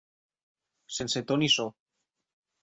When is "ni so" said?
1.43-1.67